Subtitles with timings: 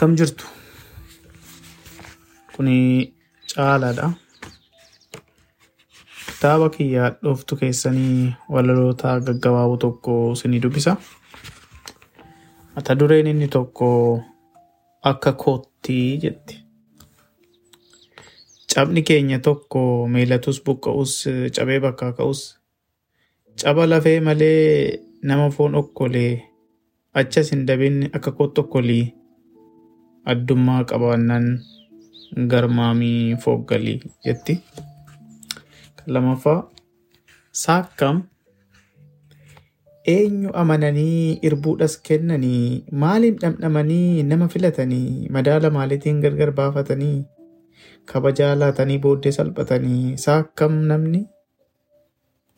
[0.00, 0.46] Akkam jirtu?
[2.56, 3.12] Kuni
[3.52, 4.06] caalaadha.
[6.26, 10.96] Kitaaba kiyyaa dhooftu keessanii walaloota gaggabaaboo tokko isinii dubbisa.
[12.76, 13.90] Mata dureen inni tokko
[15.12, 16.56] akka koottii jetti.
[18.74, 21.14] Cabni keenya tokko miilatus buqqa'us
[21.56, 22.40] cabee bakkaa ka'us
[23.60, 26.32] caba lafee malee nama foon okkolee
[27.14, 29.02] achas hin dabin akka kootti okkolii
[30.32, 31.46] addummaa qabaannaan
[32.50, 34.58] garmaamii fooggalii jetti.
[36.06, 36.58] Lamaffaa
[37.62, 38.22] saakkam
[40.14, 47.18] eenyu amananii irbuudhas kennanii maaliin dhamdhamanii nama filatanii madaala maaliitiin gargar baafatanii
[48.12, 51.20] kabajaa laatanii booddee salphatanii saakkam namni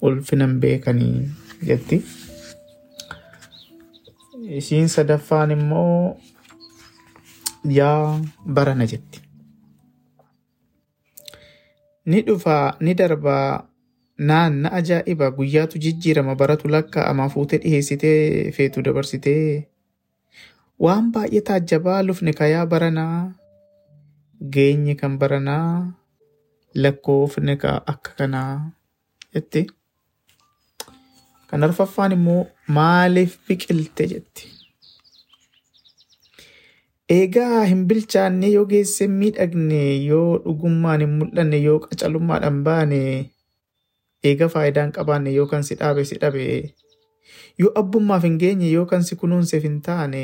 [0.02, 1.28] ulfinan beekanii
[1.66, 2.02] jetti.
[4.58, 6.16] Isiin sadaffaan immoo
[7.64, 9.20] yaa barana jetti.
[12.06, 13.68] Ni dhufaa ni darbaa
[14.18, 19.68] naan na ajaa'iba guyyaatu jijjiirama baratu lakkaa'ama fuutee dhiheessitee feetu dabarsitee
[20.84, 23.32] waan baay'ee taajjabaa lufne kayaa baranaa
[24.56, 25.94] geenye kan baranaa
[26.74, 28.72] lakkoofne ka akka kanaa
[29.34, 29.66] jetti.
[31.48, 32.42] Kan arfaffaan immoo
[32.78, 34.48] maaliif biqilte jetti.
[37.16, 43.00] Eegaa hin bilchaanne yoo geesse miidhagne yoo dhugummaan hin mul'anne yoo qacalummaadhaan baane
[44.30, 46.46] eega faayidaan qabaanne yoo kan si dhaabe si dhabe.
[47.60, 50.22] Yoo abbummaaf hin geenye yoo kan si kunuunseef hin taane.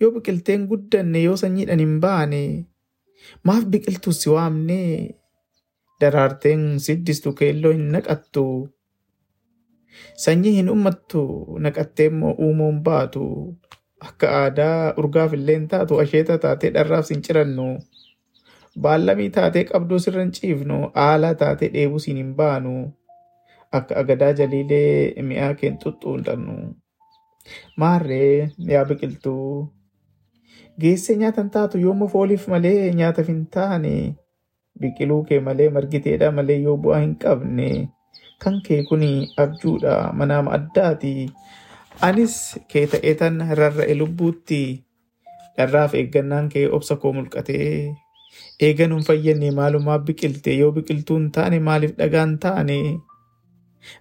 [0.00, 2.42] Yoo biqilteen guddanne yoo sanyiidhaan hin baane.
[3.44, 4.80] Maaf biqiltuu si waamne?
[6.00, 8.46] Daraarteen siddistu keelloo hin naqattu.
[10.24, 11.22] Sanyii hin ummattu
[11.66, 13.22] naqattee immoo baatu
[14.06, 17.66] akka aadaa urgaaf illee taatu asheeta taatee dharraaf sin cirannu
[18.86, 22.74] baallamii taatee qabduu sirra hin ciifnu aalaa taatee dheebuu siin hin baanu
[23.78, 26.56] akka agadaa jaliilee mi'aa keen xuxxuundannu
[27.82, 29.72] maarree yaa biqiltuu.
[30.80, 33.92] Geessee nyaatan taatu yoommoo fooliif malee nyaataaf hin taane.
[34.80, 37.68] Biqiluu kee malee margiteedha malee yoo bu'aa hin qabne.
[38.44, 39.10] Kan kee kuni
[39.44, 41.14] abjuudha manaama addaati
[42.02, 44.62] anis kee ta'eetan rarra'e lubbuutti
[45.56, 47.94] dharraaf eeggannaan kee obsa koo mulqatee.
[48.60, 52.78] Eegan hin fayyenne maalumaa biqilte yoo biqiltuun taane maaliif dhagaan taane?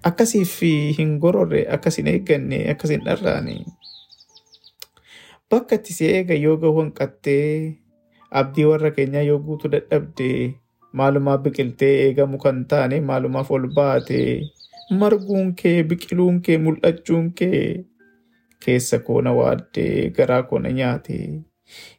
[0.09, 0.53] Akkasiif
[0.97, 3.55] hin gororre akkas hin eegganne akkas hin dharraane.
[5.49, 7.77] Bakka itti si eega yoo gahu hanqattee
[8.31, 10.29] abdii warra keenyaa yoo guutuu dadhabde
[10.99, 14.19] maalumaa biqiltee eegamu kan taane maalumaaf ol baate
[14.99, 17.61] marguun kee biqiluun kee mul'achuun kee
[18.65, 21.17] keessa koona waaddee garaa koona nyaate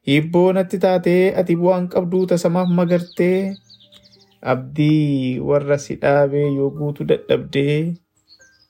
[0.09, 3.39] hibboo natti taatee ati bu'aan qabduu tasamaaf magartee
[4.53, 7.95] abdii warra si dhaabee yoo guutuu dadhabdee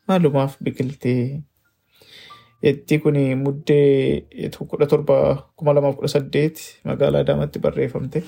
[0.08, 1.42] maalumaaf biqiltee.
[2.64, 4.24] Jetti kun muddee
[4.70, 5.16] kudha torba
[5.56, 8.22] kuma lamaaf kudha saddeet magaalaa Adaamaatti barreeffamte.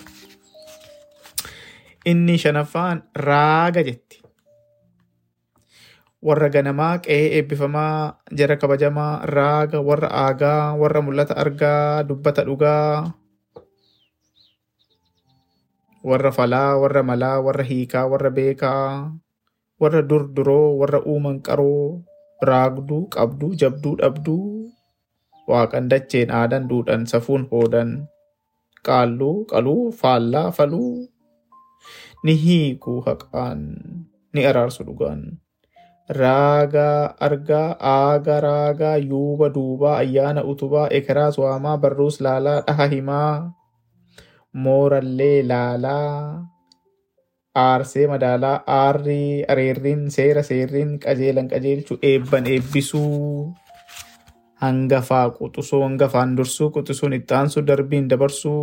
[2.10, 4.17] Inni shanaffaan raaga jetti.
[6.26, 13.14] Warra ganamaa qe'ee eebbifamaa jara kabajamaa raaga warra aagaa warra mul'ata argaa dubbata dhugaa
[16.10, 19.14] warra falaa warra malaa warra hiikaa warra beekaa
[19.82, 22.02] warra durduroo warra uuman qaroo
[22.50, 24.42] raagduu qabduu jabduu dhabduu
[25.50, 27.90] waaqan dacheen aadan duudhan safuun hoodan
[28.86, 30.94] qaalluu qaluu faallaa faluu
[32.26, 33.60] ni hiikuu haqaan
[34.34, 35.22] ni araarsu dhugaan
[36.08, 43.32] raagaa argaa aaga raagaa yuuba duubaa ayyaana utubaa ekeraas waamaa barruus laalaa dhaha himaa
[44.66, 46.48] moorallee laalaa
[47.64, 53.54] aarsee madaalaa aarrii areerriin seera seerriin qajeelan qajeelchu eebban eebbisuu
[54.62, 58.62] hangafaa quxusuu hangafaan dursuu quxisuun itti aansuu darbiin dabarsuu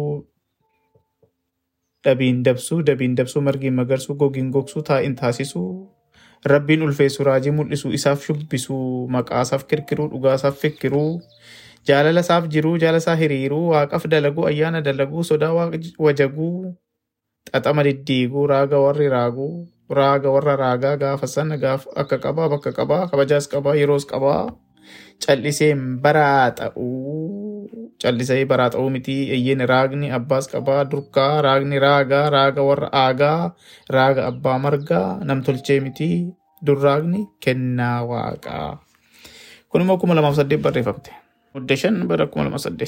[2.06, 5.70] dhabiin dabsuu dabiin dabsuu margiin magarsuu gogiin gogsuu taa'in taasisuu
[6.54, 11.22] rabbiin ulfeessu raajii mul'isuu isaaf shubbisuu maqaasaaf kirkiruu dhugaasaaf fikkiruu
[11.90, 15.54] jaalala isaaf jiruu jaalasaa hiriiruu waaqaf dalaguu ayyaana dalaguu sodaa
[16.06, 16.74] wajaguu
[17.54, 19.52] xaxama diddiiguu raaga warri raaguu
[20.00, 24.42] raaga warra raagaa gaafa sana gaaf akka qabaa bakka qabaa kabajaas qabaa yeroos qabaa
[25.24, 33.40] calliseen baraaxa'uu callisee baraaxa'uu miti eyyeen raagni abbaas qabaa durkaa raagni raagaa raaga warra aagaa
[33.96, 36.10] raaga abbaa margaa namtolchee miti
[36.66, 38.70] dur raagni kennaa waaqaa
[39.70, 41.12] kun immoo kuma lamaaf saddeet barreeffamte.
[41.54, 42.84] Mudde shan bara kuma lama saddeet.